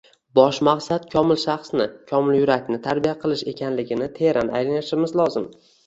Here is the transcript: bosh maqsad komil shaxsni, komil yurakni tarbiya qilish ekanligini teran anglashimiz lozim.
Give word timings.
bosh 0.37 0.59
maqsad 0.67 1.05
komil 1.11 1.39
shaxsni, 1.43 1.87
komil 2.13 2.39
yurakni 2.39 2.81
tarbiya 2.89 3.15
qilish 3.23 3.47
ekanligini 3.55 4.13
teran 4.21 4.55
anglashimiz 4.65 5.19
lozim. 5.25 5.53